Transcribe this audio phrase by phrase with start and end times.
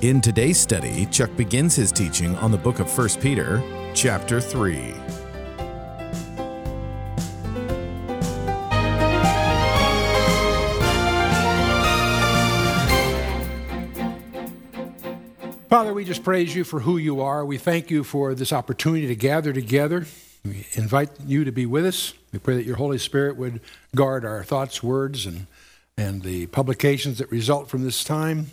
[0.00, 3.62] In today's study, Chuck begins his teaching on the book of 1 Peter,
[3.94, 4.94] chapter 3.
[15.68, 17.44] Father, we just praise you for who you are.
[17.44, 20.06] We thank you for this opportunity to gather together.
[20.44, 22.14] We invite you to be with us.
[22.32, 23.60] We pray that your Holy Spirit would
[23.94, 25.46] guard our thoughts, words, and,
[25.96, 28.46] and the publications that result from this time,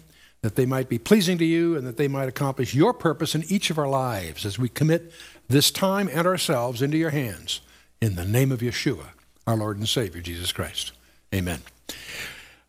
[0.46, 3.44] that they might be pleasing to you and that they might accomplish your purpose in
[3.50, 5.12] each of our lives as we commit
[5.48, 7.62] this time and ourselves into your hands.
[8.00, 9.08] In the name of Yeshua,
[9.48, 10.92] our Lord and Savior, Jesus Christ.
[11.34, 11.62] Amen.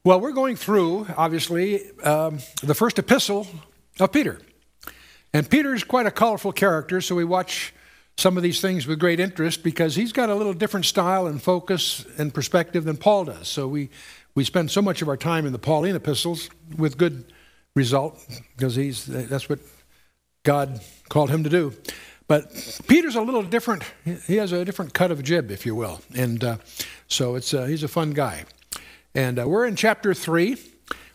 [0.05, 3.47] Well, we're going through, obviously, um, the first epistle
[4.01, 4.41] of Peter.
[5.35, 7.75] And Peter's quite a colorful character, so we watch
[8.17, 11.43] some of these things with great interest because he's got a little different style and
[11.43, 13.49] focus and perspective than Paul does.
[13.49, 13.91] So we,
[14.35, 17.31] we spend so much of our time in the Pauline epistles with good
[17.77, 18.19] result
[18.57, 19.61] because he's that's what
[20.43, 21.73] God called him to do.
[22.27, 22.51] But
[22.89, 23.85] Peter's a little different.
[24.27, 26.57] He has a different cut of jib, if you will, and uh,
[27.07, 28.47] so it's uh, he's a fun guy.
[29.15, 30.57] And uh, we're in chapter three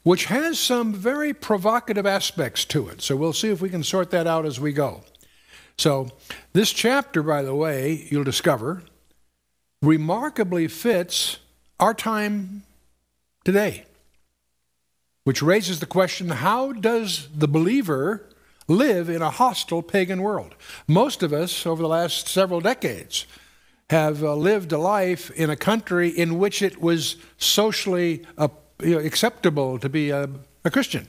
[0.03, 3.02] which has some very provocative aspects to it.
[3.02, 5.03] So we'll see if we can sort that out as we go.
[5.78, 6.09] So,
[6.53, 8.84] this chapter, by the way, you'll discover,
[9.81, 11.38] remarkably fits
[11.80, 12.64] our time
[13.44, 13.86] today,
[15.24, 18.28] which raises the question how does the believer
[18.68, 20.56] live in a hostile pagan world?
[20.88, 23.26] Most of us, over the last several decades,
[23.90, 28.48] have uh, lived a life in a country in which it was socially uh,
[28.81, 30.30] you know, acceptable to be a,
[30.64, 31.08] a Christian.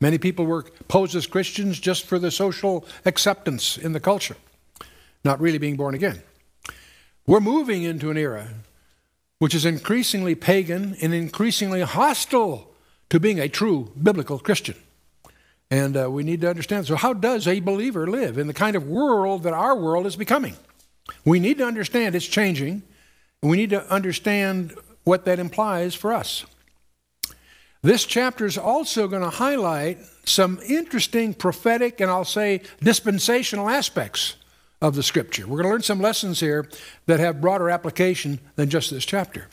[0.00, 4.36] Many people were posed as Christians just for the social acceptance in the culture,
[5.24, 6.22] not really being born again.
[7.26, 8.48] We're moving into an era
[9.38, 12.73] which is increasingly pagan and increasingly hostile
[13.10, 14.76] to being a true biblical Christian.
[15.70, 16.86] And uh, we need to understand.
[16.86, 20.16] So, how does a believer live in the kind of world that our world is
[20.16, 20.56] becoming?
[21.24, 22.82] We need to understand it's changing,
[23.42, 26.44] and we need to understand what that implies for us.
[27.82, 34.36] This chapter is also going to highlight some interesting prophetic and I'll say dispensational aspects
[34.80, 35.46] of the scripture.
[35.46, 36.66] We're going to learn some lessons here
[37.04, 39.48] that have broader application than just this chapter.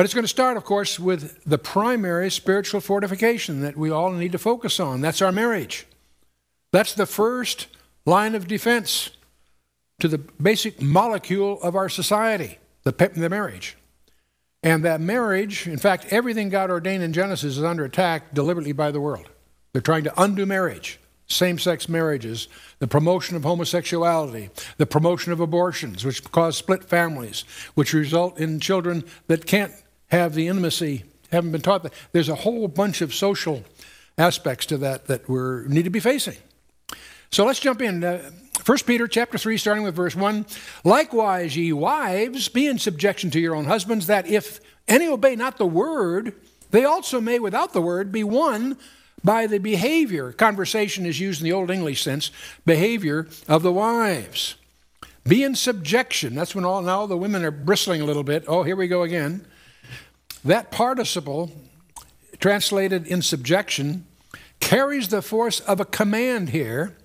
[0.00, 4.10] But it's going to start, of course, with the primary spiritual fortification that we all
[4.12, 5.02] need to focus on.
[5.02, 5.86] That's our marriage.
[6.72, 7.66] That's the first
[8.06, 9.10] line of defense
[9.98, 13.76] to the basic molecule of our society, the, the marriage.
[14.62, 18.90] And that marriage, in fact, everything God ordained in Genesis is under attack deliberately by
[18.90, 19.28] the world.
[19.74, 25.40] They're trying to undo marriage, same sex marriages, the promotion of homosexuality, the promotion of
[25.40, 27.44] abortions, which cause split families,
[27.74, 29.74] which result in children that can't
[30.10, 31.92] have the intimacy, haven't been taught that.
[32.12, 33.64] There's a whole bunch of social
[34.18, 36.36] aspects to that that we need to be facing.
[37.30, 38.02] So let's jump in.
[38.02, 38.30] Uh,
[38.66, 40.44] 1 Peter chapter 3, starting with verse 1.
[40.84, 45.56] Likewise, ye wives, be in subjection to your own husbands, that if any obey not
[45.56, 46.34] the word,
[46.70, 48.76] they also may, without the word, be won
[49.24, 50.32] by the behavior.
[50.32, 52.30] Conversation is used in the Old English sense,
[52.66, 54.56] behavior of the wives.
[55.24, 56.34] Be in subjection.
[56.34, 58.44] That's when all now the women are bristling a little bit.
[58.46, 59.46] Oh, here we go again.
[60.44, 61.50] That participle,
[62.38, 64.06] translated in subjection,
[64.60, 66.96] carries the force of a command here.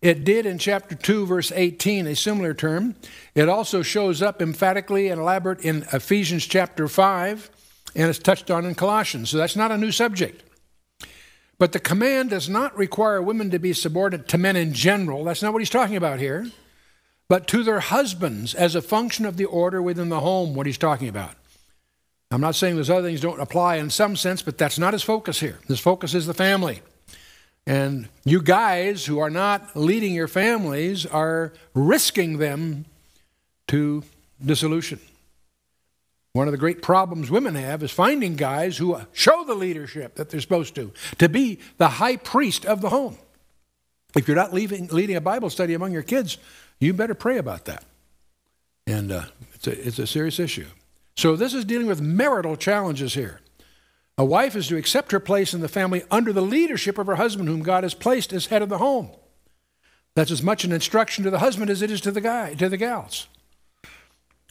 [0.00, 2.96] It did in chapter 2, verse 18, a similar term.
[3.34, 7.50] It also shows up emphatically and elaborate in Ephesians chapter 5,
[7.94, 9.30] and it's touched on in Colossians.
[9.30, 10.42] So that's not a new subject.
[11.58, 15.22] But the command does not require women to be subordinate to men in general.
[15.22, 16.50] That's not what he's talking about here.
[17.28, 20.78] But to their husbands as a function of the order within the home, what he's
[20.78, 21.36] talking about.
[22.32, 25.02] I'm not saying those other things don't apply in some sense, but that's not his
[25.02, 25.58] focus here.
[25.68, 26.80] His focus is the family.
[27.66, 32.86] And you guys who are not leading your families are risking them
[33.68, 34.02] to
[34.44, 34.98] dissolution.
[36.32, 40.30] One of the great problems women have is finding guys who show the leadership that
[40.30, 43.18] they're supposed to, to be the high priest of the home.
[44.16, 46.38] If you're not leaving, leading a Bible study among your kids,
[46.80, 47.84] you better pray about that.
[48.86, 49.24] And uh,
[49.54, 50.66] it's, a, it's a serious issue.
[51.16, 53.40] So, this is dealing with marital challenges here.
[54.18, 57.16] A wife is to accept her place in the family under the leadership of her
[57.16, 59.10] husband, whom God has placed as head of the home.
[60.14, 62.68] That's as much an instruction to the husband as it is to the guy, to
[62.68, 63.26] the gals.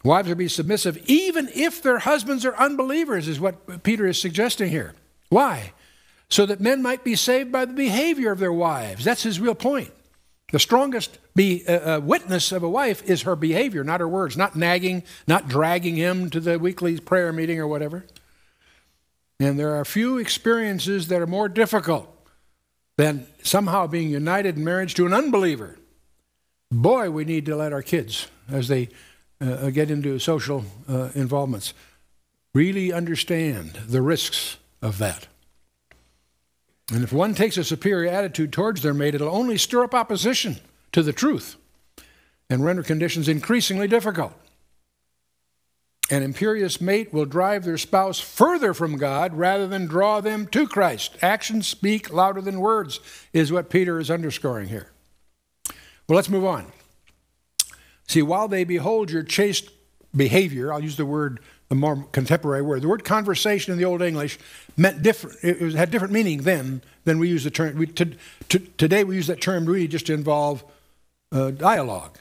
[0.03, 4.19] Wives are to be submissive even if their husbands are unbelievers, is what Peter is
[4.19, 4.95] suggesting here.
[5.29, 5.73] Why?
[6.29, 9.05] So that men might be saved by the behavior of their wives.
[9.05, 9.93] That's his real point.
[10.51, 14.55] The strongest be, a, witness of a wife is her behavior, not her words, not
[14.55, 18.05] nagging, not dragging him to the weekly prayer meeting or whatever.
[19.39, 22.07] And there are few experiences that are more difficult
[22.97, 25.77] than somehow being united in marriage to an unbeliever.
[26.69, 28.89] Boy, we need to let our kids, as they
[29.39, 31.73] uh, get into social uh, involvements,
[32.53, 35.27] really understand the risks of that.
[36.91, 40.57] And if one takes a superior attitude towards their mate, it'll only stir up opposition
[40.91, 41.55] to the truth
[42.49, 44.33] and render conditions increasingly difficult.
[46.09, 50.67] An imperious mate will drive their spouse further from God rather than draw them to
[50.67, 51.15] Christ.
[51.21, 52.99] Actions speak louder than words,
[53.31, 54.89] is what Peter is underscoring here.
[56.09, 56.69] Well, let's move on.
[58.09, 59.69] See, while they behold your chaste
[60.13, 61.39] behavior, I'll use the word,
[61.69, 64.37] the more contemporary word, the word conversation in the Old English
[64.75, 67.77] meant different, it had different meaning then than we use the term.
[67.77, 68.11] We, to,
[68.49, 70.65] to, today we use that term really just to involve
[71.31, 72.17] uh, dialogue.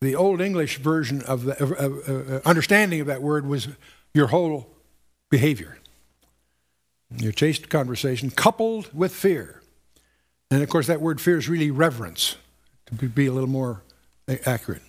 [0.00, 3.68] The Old English version of the uh, understanding of that word was
[4.14, 4.74] your whole
[5.30, 5.78] behavior,
[7.16, 9.60] your chaste conversation, coupled with fear.
[10.50, 12.36] And of course, that word fear is really reverence,
[12.86, 13.82] to be a little more
[14.46, 14.82] accurate.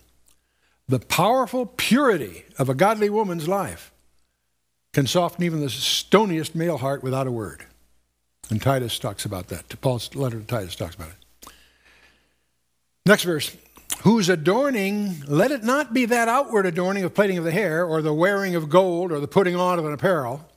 [0.88, 3.92] The powerful purity of a godly woman's life
[4.94, 7.66] can soften even the stoniest male heart without a word.
[8.50, 9.80] And Titus talks about that.
[9.82, 11.16] Paul's letter to Titus talks about it.
[13.06, 13.56] Next verse.
[14.04, 18.02] Whose adorning, let it not be that outward adorning of plaiting of the hair, or
[18.02, 20.48] the wearing of gold, or the putting on of an apparel.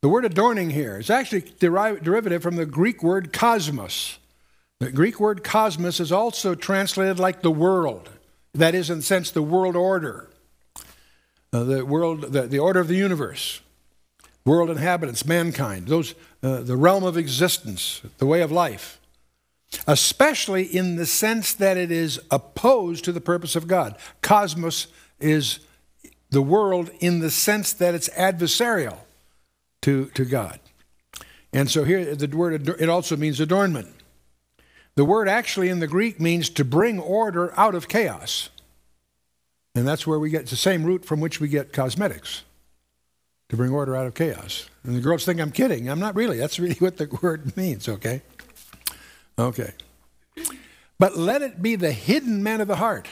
[0.00, 4.18] The word adorning here is actually derivative from the Greek word cosmos.
[4.80, 8.08] The Greek word cosmos is also translated like the world.
[8.54, 10.28] That is, in a sense, the world order.
[11.52, 13.60] Uh, the world, the, the order of the universe,
[14.44, 18.98] world inhabitants, mankind, those, uh, the realm of existence, the way of life,
[19.86, 23.96] especially in the sense that it is opposed to the purpose of God.
[24.20, 24.86] Cosmos
[25.20, 25.60] is
[26.30, 28.98] the world in the sense that it's adversarial
[29.82, 30.60] to, to God.
[31.52, 33.94] And so here the word it also means adornment.
[34.94, 38.50] The word actually in the Greek means to bring order out of chaos.
[39.74, 42.42] And that's where we get the same root from which we get cosmetics
[43.48, 44.68] to bring order out of chaos.
[44.84, 45.88] And the girls think I'm kidding.
[45.88, 46.38] I'm not really.
[46.38, 48.22] That's really what the word means, okay?
[49.38, 49.72] Okay.
[50.98, 53.08] But let it be the hidden man of the heart.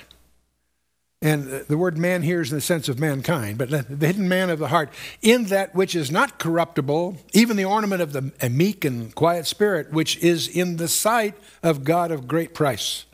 [1.23, 4.49] And the word man here is in the sense of mankind, but the hidden man
[4.49, 4.91] of the heart,
[5.21, 9.93] in that which is not corruptible, even the ornament of the meek and quiet spirit,
[9.93, 13.05] which is in the sight of God of great price.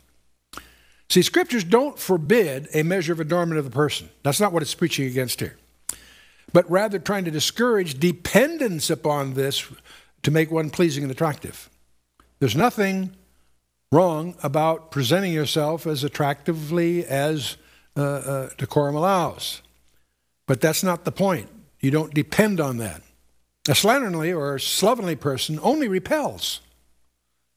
[1.09, 4.09] See, scriptures don't forbid a measure of adornment of the person.
[4.23, 5.57] That's not what it's preaching against here.
[6.53, 9.69] But rather trying to discourage dependence upon this
[10.23, 11.69] to make one pleasing and attractive.
[12.39, 13.15] There's nothing
[13.91, 17.57] wrong about presenting yourself as attractively as
[17.95, 19.61] uh, uh, decorum allows.
[20.45, 21.49] But that's not the point.
[21.79, 23.01] You don't depend on that.
[23.67, 26.61] A slatternly or slovenly person only repels.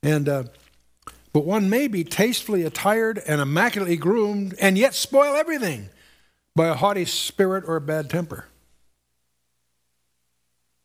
[0.02, 0.44] And uh,
[1.32, 5.88] but one may be tastefully attired and immaculately groomed and yet spoil everything
[6.56, 8.46] by a haughty spirit or a bad temper.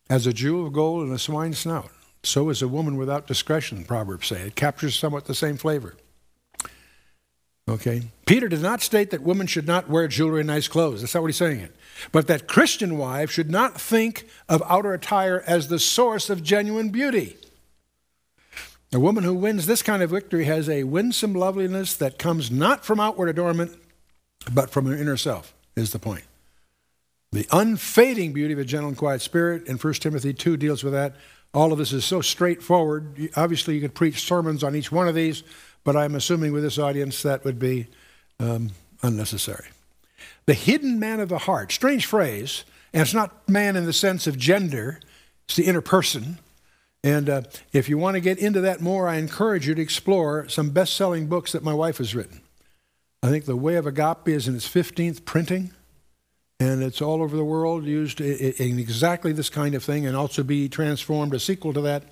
[0.07, 1.89] As a jewel of gold in a swine's snout,
[2.25, 4.41] so is a woman without discretion, Proverbs say.
[4.41, 5.95] It captures somewhat the same flavor.
[7.67, 8.03] Okay?
[8.25, 11.01] Peter did not state that women should not wear jewelry and nice clothes.
[11.01, 11.75] That's not what he's saying it.
[12.11, 16.89] But that Christian wives should not think of outer attire as the source of genuine
[16.89, 17.37] beauty.
[18.93, 22.85] A woman who wins this kind of victory has a winsome loveliness that comes not
[22.85, 23.71] from outward adornment,
[24.53, 26.23] but from her inner self, is the point.
[27.31, 30.93] The unfading beauty of a gentle and quiet spirit in 1 Timothy 2 deals with
[30.93, 31.15] that.
[31.55, 33.29] All of this is so straightforward.
[33.37, 35.41] Obviously, you could preach sermons on each one of these,
[35.85, 37.87] but I'm assuming with this audience that would be
[38.41, 38.71] um,
[39.01, 39.67] unnecessary.
[40.47, 44.27] The hidden man of the heart, strange phrase, and it's not man in the sense
[44.27, 44.99] of gender,
[45.45, 46.39] it's the inner person.
[47.05, 50.49] And uh, if you want to get into that more, I encourage you to explore
[50.49, 52.41] some best selling books that my wife has written.
[53.23, 55.71] I think The Way of Agape is in its 15th printing,
[56.59, 60.43] and it's all over the world, used in exactly this kind of thing, and also
[60.43, 62.03] be transformed, a sequel to that.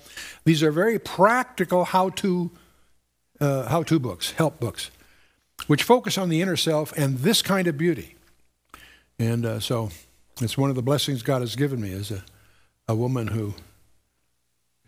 [0.44, 2.50] These are very practical how to,
[3.40, 4.90] uh, how to books, help books,
[5.66, 8.16] which focus on the inner self and this kind of beauty.
[9.18, 9.90] And uh, so
[10.40, 12.22] it's one of the blessings God has given me as a,
[12.86, 13.54] a woman who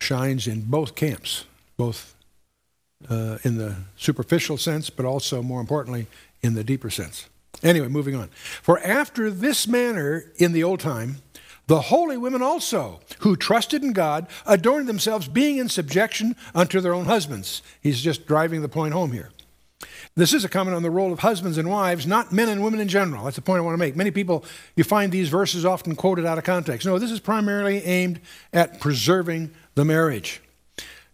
[0.01, 1.45] shines in both camps,
[1.79, 2.15] both
[3.09, 6.07] uh, in the superficial sense, but also, more importantly,
[6.43, 7.29] in the deeper sense.
[7.63, 8.29] Anyway, moving on.
[8.63, 11.17] For after this manner in the old time,
[11.67, 16.95] the holy women also, who trusted in God, adorned themselves, being in subjection unto their
[16.95, 17.63] own husbands.
[17.81, 19.31] He's just driving the point home here.
[20.15, 22.81] This is a comment on the role of husbands and wives, not men and women
[22.81, 23.25] in general.
[23.25, 23.97] That's the point I want to make.
[23.97, 24.45] Many people,
[24.75, 26.87] you find these verses often quoted out of context.
[26.87, 28.21] No, this is primarily aimed
[28.53, 30.41] at preserving the marriage.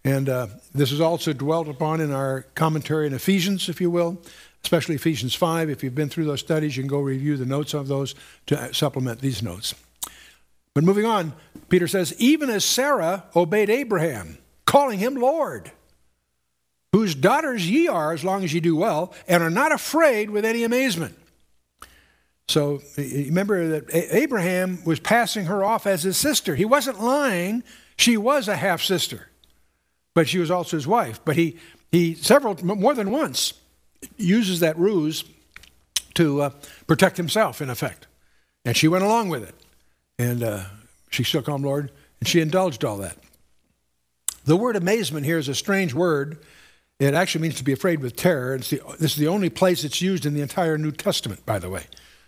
[0.04, 4.20] And uh, this is also dwelt upon in our commentary in Ephesians, if you will,
[4.64, 5.70] especially Ephesians 5.
[5.70, 8.14] If you've been through those studies, you can go review the notes of those
[8.46, 9.74] to supplement these notes.
[10.74, 11.34] But moving on,
[11.68, 15.70] Peter says, even as Sarah obeyed Abraham, calling him Lord,
[16.92, 20.44] whose daughters ye are as long as ye do well, and are not afraid with
[20.44, 21.18] any amazement.
[22.48, 26.54] So remember that Abraham was passing her off as his sister.
[26.54, 27.62] He wasn't lying,
[27.96, 29.28] she was a half sister,
[30.14, 31.20] but she was also his wife.
[31.24, 31.58] But he,
[31.90, 33.54] he several, more than once,
[34.16, 35.24] uses that ruse
[36.14, 36.50] to uh,
[36.86, 38.06] protect himself, in effect.
[38.64, 39.54] And she went along with it.
[40.18, 40.64] And uh,
[41.10, 41.90] she shook on Lord,
[42.20, 43.16] and she indulged all that.
[44.44, 46.38] The word amazement here is a strange word.
[46.98, 48.54] It actually means to be afraid with terror.
[48.54, 51.58] It's The, this is the only place it's used in the entire New Testament, by
[51.58, 51.86] the way.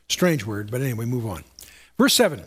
[0.09, 1.45] Strange word, but anyway, move on.
[1.99, 2.43] Verse 7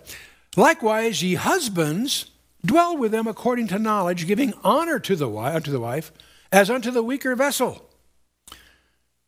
[0.55, 2.31] Likewise, ye husbands,
[2.65, 6.11] dwell with them according to knowledge, giving honor to the, unto the wife
[6.51, 7.86] as unto the weaker vessel.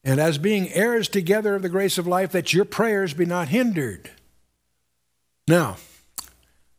[0.09, 3.49] And as being heirs together of the grace of life, that your prayers be not
[3.49, 4.09] hindered.
[5.47, 5.77] Now,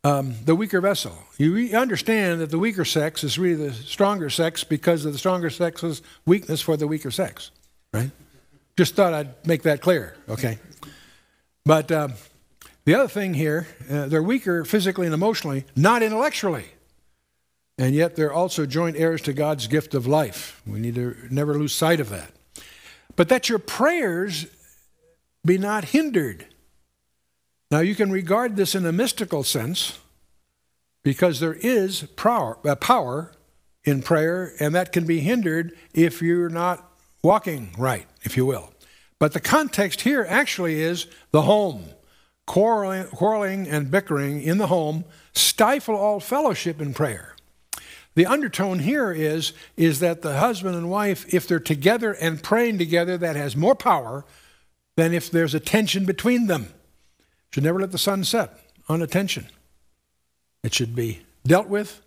[0.02, 1.16] um, the weaker vessel.
[1.38, 5.48] You understand that the weaker sex is really the stronger sex because of the stronger
[5.48, 7.52] sex's weakness for the weaker sex,
[7.94, 8.10] right?
[8.76, 10.58] Just thought I'd make that clear, okay?
[11.64, 12.14] But um,
[12.84, 16.66] the other thing here, uh, they're weaker physically and emotionally, not intellectually.
[17.78, 20.60] And yet they're also joint heirs to God's gift of life.
[20.66, 22.32] We need to never lose sight of that.
[23.16, 24.46] But that your prayers
[25.44, 26.46] be not hindered.
[27.70, 29.98] Now, you can regard this in a mystical sense
[31.02, 33.32] because there is power, uh, power
[33.84, 36.90] in prayer, and that can be hindered if you're not
[37.22, 38.72] walking right, if you will.
[39.18, 41.84] But the context here actually is the home.
[42.46, 47.36] Quarreling, quarreling and bickering in the home stifle all fellowship in prayer.
[48.14, 52.78] The undertone here is, is that the husband and wife, if they're together and praying
[52.78, 54.24] together, that has more power
[54.96, 56.72] than if there's a tension between them.
[57.52, 59.46] Should never let the sun set on a tension.
[60.62, 62.00] It should be dealt with,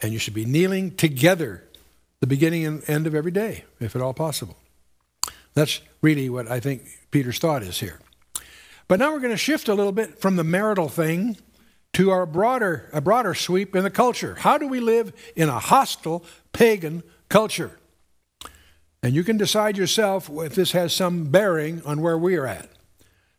[0.00, 1.64] and you should be kneeling together
[2.20, 4.56] the beginning and end of every day, if at all possible.
[5.54, 7.98] That's really what I think Peter's thought is here.
[8.86, 11.36] But now we're going to shift a little bit from the marital thing
[11.98, 14.36] to our broader, a broader sweep in the culture.
[14.38, 17.76] How do we live in a hostile pagan culture?
[19.02, 22.68] And you can decide yourself if this has some bearing on where we are at.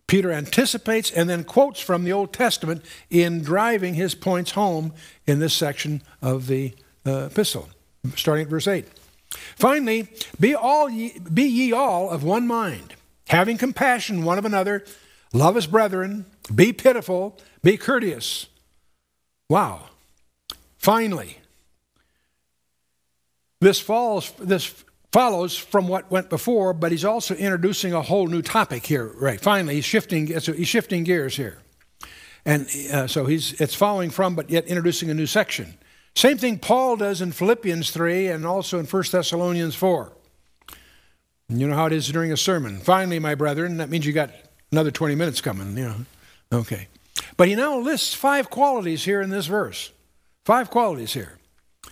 [0.08, 4.92] Peter anticipates and then quotes from the Old Testament in driving his points home
[5.26, 6.74] in this section of the
[7.06, 7.70] uh, epistle,
[8.18, 8.86] starting at verse 8.
[9.56, 12.96] Finally, be, all ye, be ye all of one mind,
[13.30, 14.84] having compassion one of another,
[15.32, 18.48] love as brethren, be pitiful, be courteous.
[19.50, 19.86] Wow.
[20.78, 21.40] Finally,
[23.60, 24.74] this falls, this
[25.12, 29.12] follows from what went before, but he's also introducing a whole new topic here.
[29.20, 29.42] Right.
[29.42, 30.40] Finally, he's shifting.
[30.40, 31.58] so He's shifting gears here,
[32.46, 35.74] and uh, so he's it's following from, but yet introducing a new section.
[36.16, 40.14] Same thing Paul does in Philippians three, and also in 1 Thessalonians four.
[41.50, 42.78] You know how it is during a sermon.
[42.78, 44.30] Finally, my brethren, that means you got
[44.72, 45.76] another 20 minutes coming.
[45.76, 45.96] You know.
[46.52, 46.88] Okay.
[47.38, 49.92] But he now lists five qualities here in this verse.
[50.46, 51.38] Five qualities here.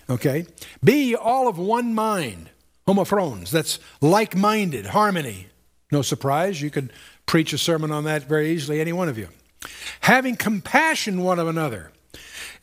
[0.09, 0.45] Okay.
[0.83, 2.49] Be all of one mind
[2.87, 3.51] homophrones.
[3.51, 5.47] That's like minded, harmony.
[5.91, 6.91] No surprise, you could
[7.25, 9.29] preach a sermon on that very easily, any one of you.
[10.01, 11.91] Having compassion one of another.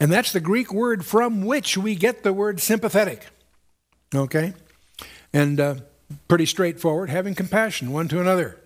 [0.00, 3.26] And that's the Greek word from which we get the word sympathetic.
[4.14, 4.54] Okay?
[5.32, 5.74] And uh,
[6.28, 8.58] pretty straightforward, having compassion one to another.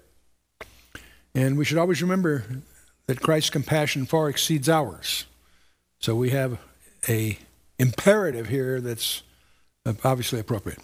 [1.34, 2.44] And we should always remember
[3.08, 5.24] that Christ's compassion far exceeds ours.
[5.98, 6.60] So we have
[7.08, 7.38] a
[7.78, 9.22] imperative here that's
[10.04, 10.78] obviously appropriate.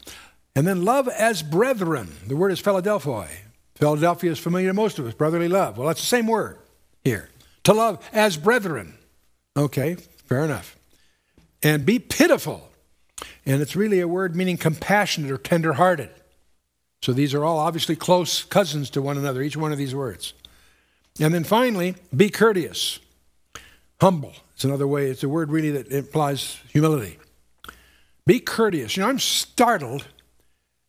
[0.57, 2.09] And then love as brethren.
[2.27, 3.29] The word is Philadelphia.
[3.77, 5.77] Philadelphia is familiar to most of us, brotherly love.
[5.77, 6.59] Well, that's the same word
[7.05, 7.29] here.
[7.65, 8.95] To love as brethren.
[9.57, 10.77] Okay, fair enough.
[11.63, 12.71] And be pitiful.
[13.45, 16.11] And it's really a word meaning compassionate or tenderhearted.
[17.03, 20.33] So these are all obviously close cousins to one another, each one of these words.
[21.21, 22.99] And then finally, be courteous.
[24.01, 24.35] Humble.
[24.55, 27.19] It's another way, it's a word really that implies humility.
[28.27, 28.97] Be courteous.
[28.97, 30.07] You know, I'm startled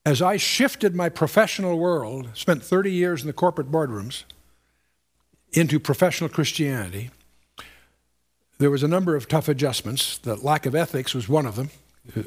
[0.06, 4.24] as I shifted my professional world, spent 30 years in the corporate boardrooms,
[5.52, 7.10] into professional Christianity,
[8.58, 10.18] there was a number of tough adjustments.
[10.18, 11.72] The lack of ethics was one of them.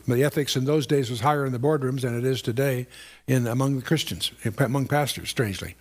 [0.07, 2.87] The ethics in those days was higher in the boardrooms than it is today
[3.27, 5.77] in among the Christians, among pastors, strangely.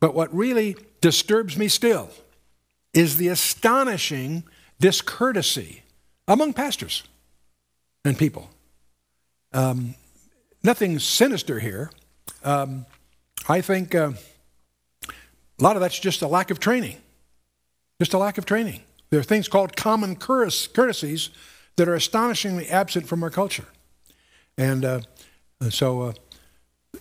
[0.00, 2.10] But what really disturbs me still
[2.92, 4.44] is the astonishing
[4.80, 5.82] discourtesy
[6.26, 7.04] among pastors
[8.04, 8.50] and people.
[9.52, 9.94] Um,
[10.62, 11.90] nothing sinister here.
[12.42, 12.86] Um,
[13.48, 14.12] I think uh,
[15.06, 16.96] a lot of that's just a lack of training.
[18.00, 18.80] Just a lack of training.
[19.10, 21.30] There are things called common courtesies
[21.76, 23.66] that are astonishingly absent from our culture.
[24.56, 25.00] And uh,
[25.68, 26.12] so, uh,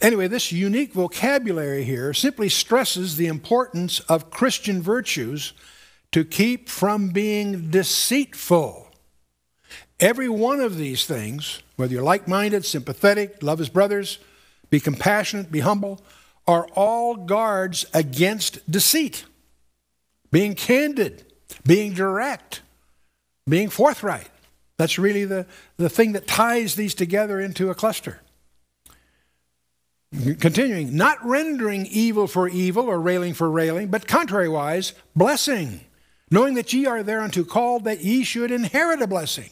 [0.01, 5.53] anyway, this unique vocabulary here simply stresses the importance of Christian virtues
[6.11, 8.87] to keep from being deceitful.
[9.99, 14.19] Every one of these things, whether you're like minded, sympathetic, love his brothers,
[14.69, 16.01] be compassionate, be humble,
[16.47, 19.25] are all guards against deceit.
[20.31, 21.25] Being candid,
[21.65, 22.61] being direct,
[23.47, 24.29] being forthright.
[24.77, 25.45] That's really the,
[25.77, 28.21] the thing that ties these together into a cluster.
[30.11, 35.81] Continuing, not rendering evil for evil or railing for railing, but contrariwise, blessing,
[36.31, 39.51] knowing that ye are thereunto called that ye should inherit a blessing.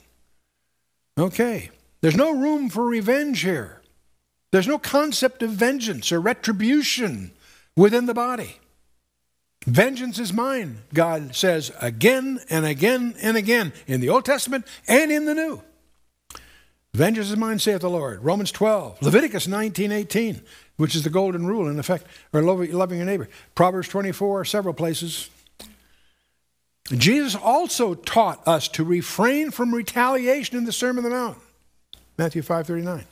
[1.18, 1.70] Okay,
[2.02, 3.82] there's no room for revenge here.
[4.52, 7.32] There's no concept of vengeance or retribution
[7.76, 8.58] within the body.
[9.66, 15.12] Vengeance is mine, God says again and again and again in the Old Testament and
[15.12, 15.62] in the New.
[16.94, 18.24] Vengeance is mine, saith the Lord.
[18.24, 20.42] Romans 12, Leviticus 19, 18,
[20.78, 23.30] which is the golden rule in effect, or loving your neighbor.
[23.54, 25.30] Proverbs 24, several places.
[26.92, 31.38] Jesus also taught us to refrain from retaliation in the Sermon on the Mount.
[32.18, 33.06] Matthew 5, 39.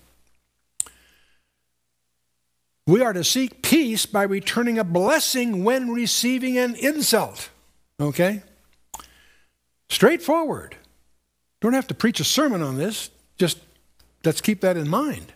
[2.88, 7.50] We are to seek peace by returning a blessing when receiving an insult.
[8.00, 8.44] Okay?
[9.90, 10.76] Straightforward.
[11.62, 13.10] Don't have to preach a sermon on this.
[13.38, 13.60] Just
[14.26, 15.34] let's keep that in mind.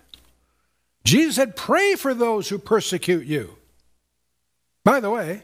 [1.03, 3.55] Jesus said, Pray for those who persecute you.
[4.83, 5.43] By the way,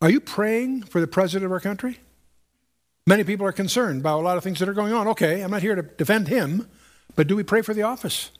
[0.00, 1.98] are you praying for the president of our country?
[3.06, 5.08] Many people are concerned about a lot of things that are going on.
[5.08, 6.68] Okay, I'm not here to defend him,
[7.16, 8.30] but do we pray for the office?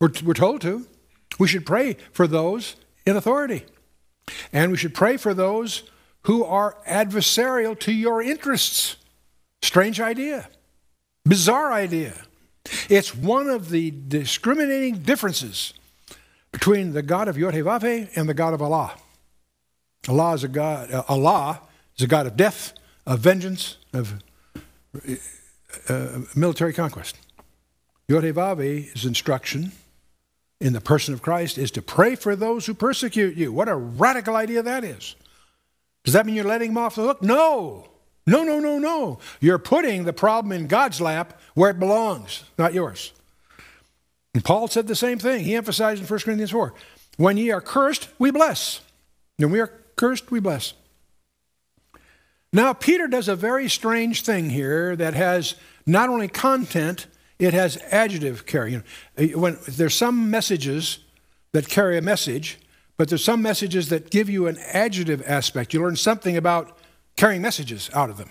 [0.00, 0.86] We're, we're told to.
[1.38, 3.64] We should pray for those in authority.
[4.52, 5.84] And we should pray for those
[6.22, 8.96] who are adversarial to your interests.
[9.62, 10.48] Strange idea,
[11.24, 12.25] bizarre idea.
[12.88, 15.74] It's one of the discriminating differences
[16.52, 18.94] between the God of Yod-Heh-Vav and the God of Allah.
[20.08, 20.90] Allah is a God.
[20.90, 21.60] Uh, Allah
[21.96, 22.72] is a God of death,
[23.06, 24.22] of vengeance, of
[24.94, 25.14] uh,
[25.88, 27.16] uh military conquest.
[28.08, 28.60] Yod-Heh-Vav
[28.94, 29.72] is instruction
[30.60, 33.52] in the person of Christ is to pray for those who persecute you.
[33.52, 35.14] What a radical idea that is.
[36.04, 37.22] Does that mean you're letting them off the hook?
[37.22, 37.88] No.
[38.26, 39.18] No, no, no, no.
[39.40, 43.12] You're putting the problem in God's lap where it belongs, not yours.
[44.34, 45.44] And Paul said the same thing.
[45.44, 46.74] He emphasized in 1 Corinthians 4
[47.16, 48.80] when ye are cursed, we bless.
[49.38, 50.74] When we are cursed, we bless.
[52.52, 55.54] Now, Peter does a very strange thing here that has
[55.86, 57.06] not only content,
[57.38, 58.72] it has adjective carry.
[58.72, 58.82] You
[59.18, 60.98] know, when there's some messages
[61.52, 62.58] that carry a message,
[62.96, 65.74] but there's some messages that give you an adjective aspect.
[65.74, 66.75] You learn something about
[67.16, 68.30] carrying messages out of them.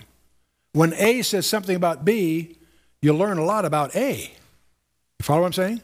[0.72, 2.58] When A says something about B,
[3.02, 4.18] you learn a lot about A.
[4.18, 5.80] You follow what I'm saying?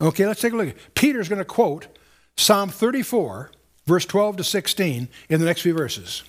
[0.00, 0.76] Okay, let's take a look.
[0.94, 1.88] Peter's going to quote
[2.36, 3.50] Psalm 34,
[3.86, 6.22] verse 12 to 16, in the next few verses.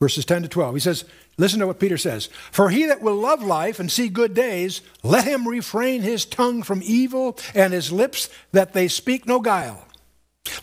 [0.00, 0.74] Verses 10 to 12.
[0.74, 1.04] He says,
[1.38, 2.28] Listen to what Peter says.
[2.50, 6.62] For he that will love life and see good days, let him refrain his tongue
[6.62, 9.87] from evil and his lips that they speak no guile.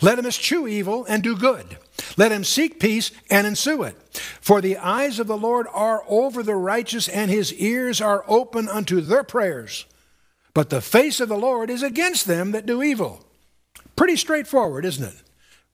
[0.00, 1.78] Let him eschew evil and do good.
[2.16, 3.96] Let him seek peace and ensue it.
[4.40, 8.68] For the eyes of the Lord are over the righteous, and his ears are open
[8.68, 9.86] unto their prayers.
[10.54, 13.24] But the face of the Lord is against them that do evil.
[13.96, 15.22] Pretty straightforward, isn't it?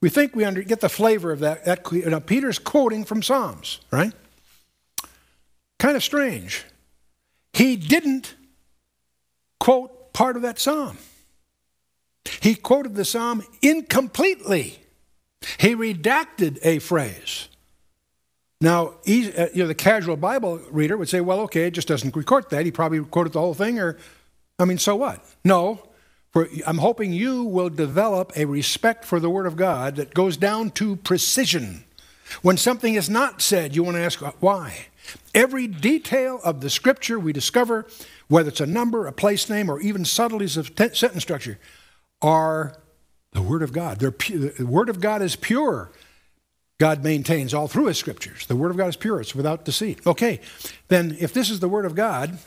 [0.01, 1.63] We think we under, get the flavor of that.
[1.63, 4.11] that you know, Peter's quoting from Psalms, right?
[5.79, 6.65] Kind of strange.
[7.53, 8.35] He didn't
[9.59, 10.97] quote part of that psalm.
[12.41, 14.79] He quoted the psalm incompletely.
[15.59, 17.49] He redacted a phrase.
[18.61, 22.15] Now, uh, you know, the casual Bible reader would say, well, okay, it just doesn't
[22.15, 22.63] record that.
[22.65, 23.97] He probably quoted the whole thing, or,
[24.57, 25.23] I mean, so what?
[25.43, 25.89] No.
[26.31, 30.37] For, I'm hoping you will develop a respect for the Word of God that goes
[30.37, 31.83] down to precision.
[32.41, 34.87] When something is not said, you want to ask why.
[35.35, 37.85] Every detail of the scripture we discover,
[38.29, 41.59] whether it's a number, a place name, or even subtleties of sentence structure,
[42.23, 42.75] are
[43.33, 43.99] the Word of God.
[44.17, 45.91] Pu- the Word of God is pure.
[46.79, 48.47] God maintains all through His Scriptures.
[48.47, 50.05] The Word of God is pure, it's without deceit.
[50.07, 50.39] Okay,
[50.87, 52.39] then if this is the Word of God,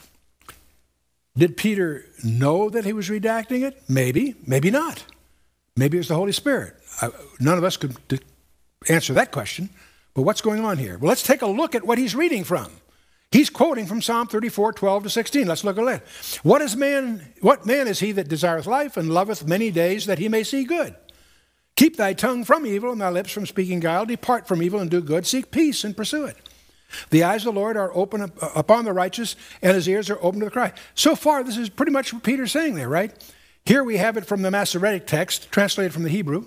[1.36, 3.82] did Peter know that he was redacting it?
[3.88, 5.04] Maybe, maybe not.
[5.76, 6.74] Maybe it was the Holy Spirit.
[7.02, 8.20] I, none of us could d-
[8.88, 9.68] answer that question.
[10.14, 10.96] But what's going on here?
[10.96, 12.72] Well, let's take a look at what he's reading from.
[13.32, 15.46] He's quoting from Psalm 34, 12 to 16.
[15.46, 16.06] Let's look at that.
[16.42, 20.18] What is man, what man is he that desireth life and loveth many days that
[20.18, 20.94] he may see good?
[21.74, 24.06] Keep thy tongue from evil and thy lips from speaking guile.
[24.06, 25.26] Depart from evil and do good.
[25.26, 26.36] Seek peace and pursue it.
[27.10, 30.18] The eyes of the Lord are open uh, upon the righteous, and his ears are
[30.22, 30.72] open to the cry.
[30.94, 33.12] So far, this is pretty much what Peter's saying there, right?
[33.64, 36.46] Here we have it from the Masoretic text, translated from the Hebrew.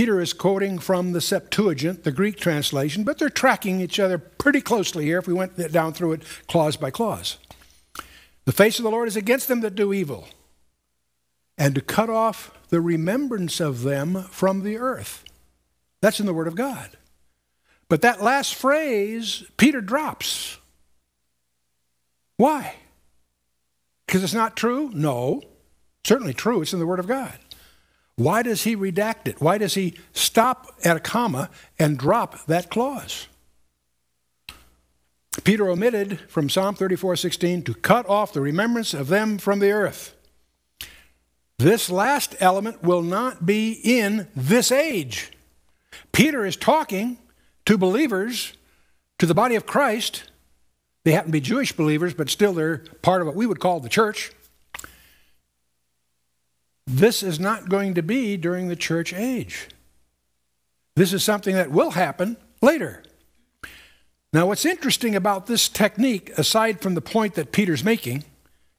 [0.00, 4.62] Peter is quoting from the Septuagint, the Greek translation, but they're tracking each other pretty
[4.62, 7.36] closely here if we went down through it clause by clause.
[8.46, 10.26] The face of the Lord is against them that do evil,
[11.58, 15.22] and to cut off the remembrance of them from the earth.
[16.00, 16.96] That's in the Word of God.
[17.90, 20.56] But that last phrase, Peter drops.
[22.38, 22.76] Why?
[24.06, 24.90] Because it's not true?
[24.94, 25.42] No.
[26.04, 26.62] Certainly true.
[26.62, 27.38] It's in the Word of God.
[28.20, 29.40] Why does he redact it?
[29.40, 33.28] Why does he stop at a comma and drop that clause?
[35.42, 40.14] Peter omitted from Psalm 34:16 to cut off the remembrance of them from the earth.
[41.56, 45.32] This last element will not be in this age.
[46.12, 47.16] Peter is talking
[47.64, 48.52] to believers,
[49.18, 50.24] to the body of Christ.
[51.04, 53.80] They happen to be Jewish believers, but still they're part of what we would call
[53.80, 54.30] the church.
[56.92, 59.68] This is not going to be during the church age.
[60.96, 63.04] This is something that will happen later.
[64.32, 68.24] Now, what's interesting about this technique, aside from the point that Peter's making,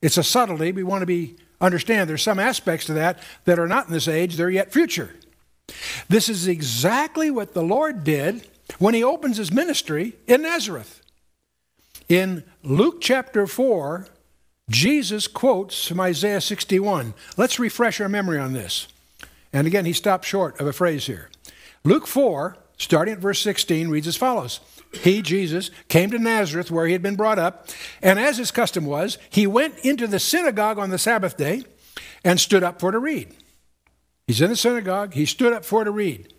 [0.02, 0.74] it's a subtlety.
[0.74, 4.10] We want to be understand there's some aspects to that that are not in this
[4.10, 5.12] age, they're yet future.
[6.10, 8.46] This is exactly what the Lord did
[8.78, 11.02] when he opens his ministry in Nazareth.
[12.10, 14.08] In Luke chapter 4,
[14.72, 17.14] Jesus quotes from Isaiah 61.
[17.36, 18.88] Let's refresh our memory on this.
[19.54, 21.30] And again, he stopped short of a phrase here.
[21.84, 24.62] Luke 4, starting at verse 16, reads as follows
[24.94, 27.68] He, Jesus, came to Nazareth where he had been brought up,
[28.02, 31.64] and as his custom was, he went into the synagogue on the Sabbath day
[32.24, 33.36] and stood up for to read.
[34.26, 36.34] He's in the synagogue, he stood up for to read.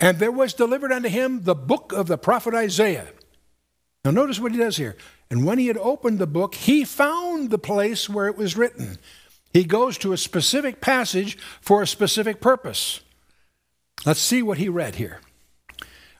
[0.00, 3.08] And there was delivered unto him the book of the prophet Isaiah.
[4.04, 4.96] Now, notice what he does here.
[5.30, 8.98] And when he had opened the book, he found the place where it was written.
[9.52, 13.00] He goes to a specific passage for a specific purpose.
[14.06, 15.20] Let's see what he read here.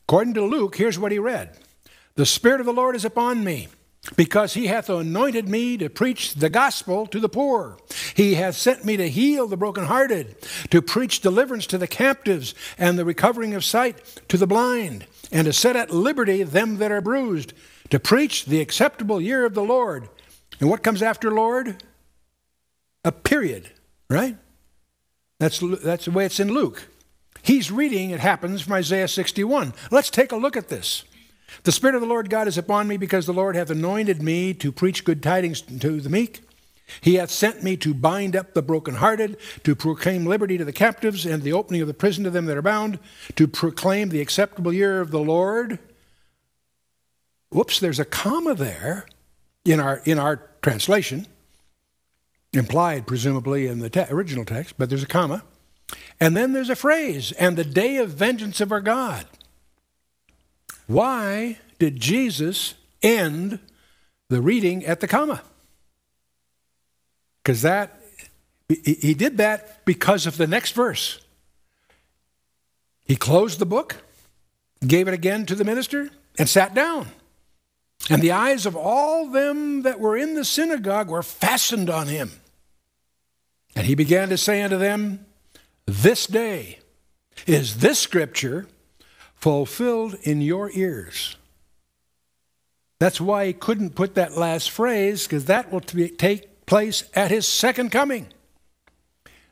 [0.02, 1.56] According to Luke, here's what he read
[2.16, 3.68] The Spirit of the Lord is upon me
[4.16, 7.78] because he hath anointed me to preach the gospel to the poor.
[8.14, 10.36] He hath sent me to heal the brokenhearted,
[10.70, 15.46] to preach deliverance to the captives, and the recovering of sight to the blind, and
[15.46, 17.52] to set at liberty them that are bruised,
[17.90, 20.08] to preach the acceptable year of the Lord.
[20.60, 21.82] And what comes after Lord?
[23.04, 23.70] A period,
[24.10, 24.36] right?
[25.38, 26.88] That's, that's the way it's in Luke.
[27.42, 29.72] He's reading, it happens from Isaiah 61.
[29.90, 31.04] Let's take a look at this.
[31.62, 34.54] The Spirit of the Lord God is upon me because the Lord hath anointed me
[34.54, 36.42] to preach good tidings to the meek.
[37.00, 41.26] He hath sent me to bind up the brokenhearted, to proclaim liberty to the captives,
[41.26, 42.98] and the opening of the prison to them that are bound,
[43.36, 45.78] to proclaim the acceptable year of the Lord.
[47.50, 49.06] Whoops, there's a comma there
[49.64, 51.26] in our, in our translation,
[52.52, 55.44] implied presumably in the te- original text, but there's a comma.
[56.20, 59.26] And then there's a phrase, and the day of vengeance of our God.
[60.88, 63.60] Why did Jesus end
[64.28, 65.42] the reading at the comma?
[67.42, 68.00] Because that,
[68.68, 71.20] he did that because of the next verse.
[73.04, 73.96] He closed the book,
[74.86, 77.08] gave it again to the minister, and sat down.
[78.10, 82.32] And the eyes of all them that were in the synagogue were fastened on him.
[83.76, 85.26] And he began to say unto them,
[85.84, 86.78] This day
[87.46, 88.66] is this scripture
[89.38, 91.36] fulfilled in your ears.
[92.98, 97.46] That's why he couldn't put that last phrase, because that will take place at his
[97.46, 98.26] second coming.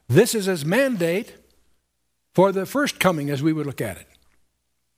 [0.09, 1.35] This is his mandate
[2.35, 4.07] for the first coming, as we would look at it.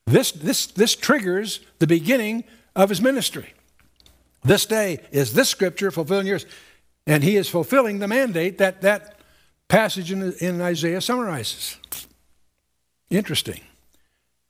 [0.07, 3.53] This, this, this triggers the beginning of his ministry.
[4.43, 6.47] This day is this scripture fulfilling yours.
[7.07, 9.19] And he is fulfilling the mandate that that
[9.69, 11.77] passage in, in Isaiah summarizes.
[13.11, 13.61] Interesting.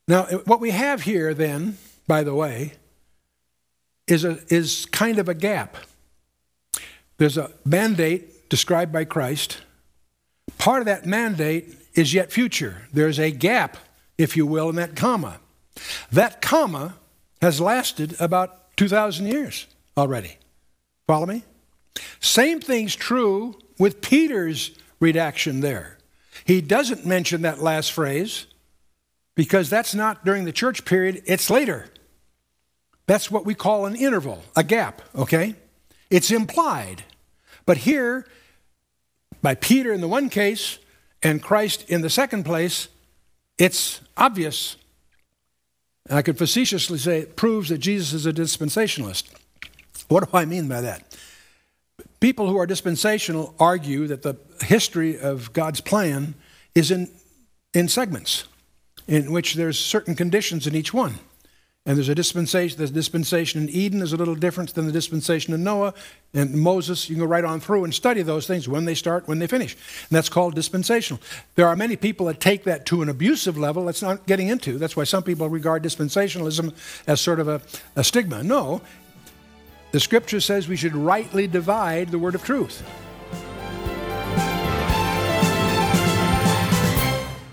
[0.09, 2.73] Now, what we have here, then, by the way,
[4.07, 5.77] is, a, is kind of a gap.
[7.19, 9.59] There's a mandate described by Christ,
[10.57, 12.87] part of that mandate is yet future.
[12.91, 13.77] There's a gap,
[14.17, 15.39] if you will, in that comma.
[16.11, 16.95] That comma
[17.39, 20.37] has lasted about 2,000 years already.
[21.05, 21.43] Follow me?
[22.19, 25.99] Same thing's true with Peter's redaction there.
[26.45, 28.47] He doesn't mention that last phrase
[29.39, 31.85] because that's not during the church period, it's later.
[33.07, 35.55] That's what we call an interval, a gap, okay?
[36.09, 37.05] It's implied.
[37.65, 38.27] But here,
[39.41, 40.77] by Peter in the one case
[41.23, 42.89] and Christ in the second place,
[43.57, 44.75] it's obvious.
[46.09, 49.23] And I could facetiously say it proves that Jesus is a dispensationalist.
[50.09, 51.17] What do I mean by that?
[52.19, 56.33] People who are dispensational argue that the history of God's plan
[56.75, 57.09] is in,
[57.73, 58.43] in segments,
[59.09, 61.15] in which there's certain conditions in each one.
[61.85, 65.51] And there's a dispensation, the dispensation in Eden is a little different than the dispensation
[65.55, 65.95] in Noah
[66.35, 67.09] and Moses.
[67.09, 69.47] You can go right on through and study those things when they start, when they
[69.47, 69.73] finish.
[69.73, 71.19] And that's called dispensational.
[71.55, 73.85] There are many people that take that to an abusive level.
[73.85, 74.77] That's not getting into.
[74.77, 76.75] That's why some people regard dispensationalism
[77.07, 77.61] as sort of a,
[77.95, 78.43] a stigma.
[78.43, 78.81] No,
[79.91, 82.83] the scripture says we should rightly divide the word of truth.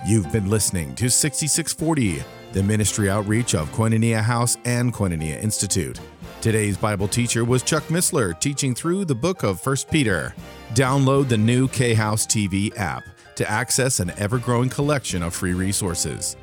[0.06, 5.98] You've been listening to 6640, the ministry outreach of Koinonia House and Koinonia Institute.
[6.40, 10.32] Today's Bible teacher was Chuck Missler, teaching through the book of 1 Peter.
[10.74, 13.02] Download the new K House TV app
[13.34, 16.36] to access an ever growing collection of free resources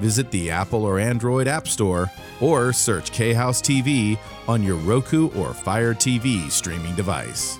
[0.00, 5.30] visit the Apple or Android App Store or search K House TV on your Roku
[5.38, 7.59] or Fire TV streaming device.